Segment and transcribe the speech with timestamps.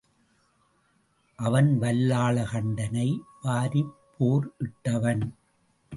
[1.39, 3.07] அவன் வல்லாள கண்டனை
[3.43, 5.23] வாரிப் போர் இட்டவன்.